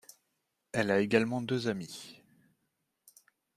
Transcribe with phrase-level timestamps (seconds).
[0.71, 2.23] Elle a également deux amies.